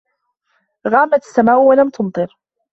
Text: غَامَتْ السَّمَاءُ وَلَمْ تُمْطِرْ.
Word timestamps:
غَامَتْ 0.87 1.23
السَّمَاءُ 1.25 1.61
وَلَمْ 1.63 1.89
تُمْطِرْ. 1.89 2.35